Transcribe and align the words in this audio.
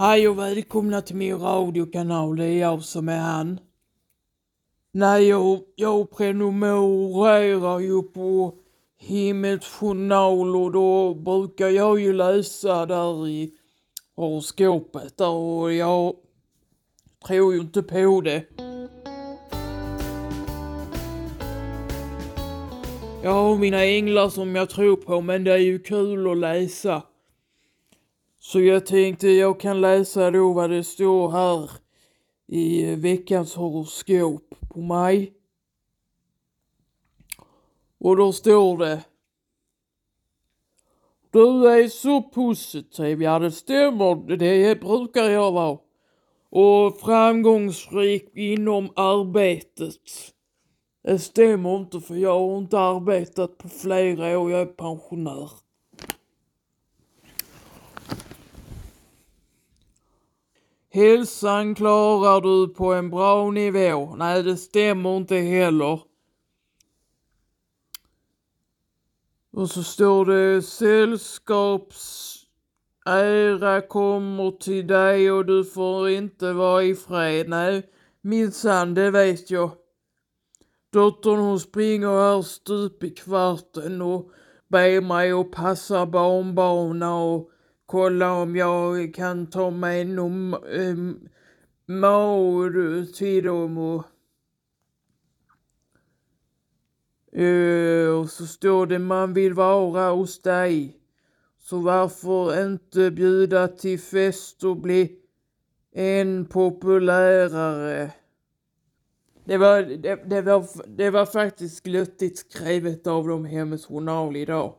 Hej 0.00 0.28
och 0.28 0.38
välkomna 0.38 1.02
till 1.02 1.16
min 1.16 1.38
radiokanal, 1.38 2.36
det 2.36 2.44
är 2.44 2.58
jag 2.58 2.82
som 2.82 3.08
är 3.08 3.18
han. 3.18 3.60
Nej, 4.92 5.28
jag, 5.28 5.60
jag 5.76 6.10
prenumererar 6.10 7.78
ju 7.78 8.02
på 8.02 8.54
Himmels 8.98 9.66
journal 9.66 10.56
och 10.56 10.72
då 10.72 11.14
brukar 11.14 11.68
jag 11.68 12.00
ju 12.00 12.12
läsa 12.12 12.86
där 12.86 13.28
i 13.28 13.50
horoskopet 14.16 15.16
där 15.16 15.28
och 15.28 15.72
jag 15.72 16.14
tror 17.26 17.54
ju 17.54 17.60
inte 17.60 17.82
på 17.82 18.20
det. 18.20 18.44
Jag 23.22 23.32
har 23.32 23.56
mina 23.56 23.84
änglar 23.84 24.28
som 24.28 24.56
jag 24.56 24.70
tror 24.70 24.96
på 24.96 25.20
men 25.20 25.44
det 25.44 25.52
är 25.52 25.58
ju 25.58 25.78
kul 25.78 26.30
att 26.30 26.38
läsa. 26.38 27.02
Så 28.42 28.60
jag 28.60 28.86
tänkte 28.86 29.28
jag 29.28 29.60
kan 29.60 29.80
läsa 29.80 30.30
då 30.30 30.52
vad 30.52 30.70
det 30.70 30.84
står 30.84 31.30
här 31.30 31.70
i 32.46 32.94
veckans 32.94 33.54
horoskop 33.54 34.54
på 34.70 34.80
mig. 34.80 35.32
Och 37.98 38.16
då 38.16 38.32
står 38.32 38.78
det. 38.78 39.04
Du 41.30 41.68
är 41.68 41.88
så 41.88 42.22
positiv, 42.22 43.22
ja 43.22 43.38
det 43.38 43.50
stämmer, 43.50 44.36
det 44.36 44.80
brukar 44.80 45.30
jag 45.30 45.52
vara. 45.52 45.78
Och 46.50 47.00
framgångsrik 47.00 48.30
inom 48.34 48.92
arbetet. 48.96 50.32
Det 51.02 51.18
stämmer 51.18 51.76
inte 51.76 52.00
för 52.00 52.14
jag 52.14 52.40
har 52.40 52.58
inte 52.58 52.78
arbetat 52.78 53.58
på 53.58 53.68
flera 53.68 54.38
år, 54.38 54.50
jag 54.50 54.60
är 54.60 54.66
pensionär. 54.66 55.50
Hälsan 60.92 61.74
klarar 61.74 62.40
du 62.40 62.74
på 62.74 62.92
en 62.92 63.10
bra 63.10 63.50
nivå. 63.50 64.14
Nej, 64.16 64.42
det 64.42 64.56
stämmer 64.56 65.16
inte 65.16 65.36
heller. 65.36 66.00
Och 69.52 69.70
så 69.70 69.82
står 69.82 70.24
det 70.24 70.62
sällskaps 70.62 72.36
ära 73.06 73.80
kommer 73.80 74.50
till 74.50 74.86
dig 74.86 75.30
och 75.30 75.46
du 75.46 75.64
får 75.64 76.08
inte 76.08 76.52
vara 76.52 76.82
i 76.82 76.94
fred. 76.94 77.48
Nej, 77.48 77.82
minsann, 78.20 78.94
det 78.94 79.10
vet 79.10 79.50
jag. 79.50 79.70
Dottern 80.92 81.38
hon 81.38 81.60
springer 81.60 82.08
här 82.08 82.42
stup 82.42 83.04
i 83.04 83.10
kvarten 83.10 84.02
och 84.02 84.30
ber 84.68 85.00
mig 85.00 85.32
att 85.32 85.50
passa 85.50 86.06
barnbarna 86.06 87.16
och 87.16 87.50
kolla 87.90 88.32
om 88.32 88.56
jag 88.56 89.14
kan 89.14 89.46
ta 89.46 89.70
mig 89.70 90.04
någon 90.04 90.54
äh, 90.54 91.14
till 93.14 93.44
dem 93.44 93.78
och 93.78 94.04
Uh, 97.36 98.20
och 98.20 98.30
så 98.30 98.46
står 98.46 98.86
det 98.86 98.98
man 98.98 99.34
vill 99.34 99.54
vara 99.54 100.10
hos 100.10 100.42
dig. 100.42 100.96
Så 101.58 101.78
varför 101.78 102.66
inte 102.66 103.10
bjuda 103.10 103.68
till 103.68 104.00
fest 104.00 104.64
och 104.64 104.76
bli 104.76 105.18
än 105.94 106.46
populärare? 106.46 108.10
Det 109.44 109.56
var, 109.56 109.82
det, 109.82 110.30
det, 110.30 110.42
var, 110.42 110.66
det 110.86 111.10
var 111.10 111.26
faktiskt 111.26 111.82
glöttigt 111.82 112.38
skrivet 112.38 113.06
av 113.06 113.28
dem 113.28 113.44
Hemmets 113.44 113.86
Journal 113.86 114.36
idag. 114.36 114.74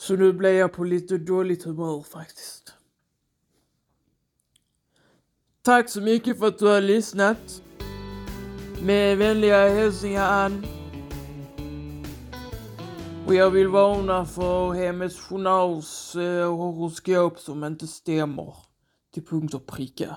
Så 0.00 0.16
nu 0.16 0.32
blev 0.32 0.54
jag 0.54 0.72
på 0.72 0.84
lite 0.84 1.18
dåligt 1.18 1.64
humör 1.64 2.02
faktiskt. 2.02 2.74
Tack 5.62 5.88
så 5.88 6.00
mycket 6.00 6.38
för 6.38 6.46
att 6.46 6.58
du 6.58 6.66
har 6.66 6.80
lyssnat. 6.80 7.62
Med 8.82 9.18
vänliga 9.18 9.68
hälsningar 9.68 10.32
Ann. 10.32 10.66
Och 13.26 13.34
jag 13.34 13.50
vill 13.50 13.68
varna 13.68 14.26
för 14.26 14.72
Hemmets 14.72 15.20
Journals 15.20 16.16
eh, 16.16 16.56
horoskop 16.56 17.38
som 17.38 17.64
inte 17.64 17.86
stämmer 17.86 18.54
till 19.14 19.24
punkt 19.24 19.54
och 19.54 19.66
pricka. 19.66 20.16